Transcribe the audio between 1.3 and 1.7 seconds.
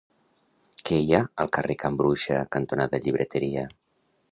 al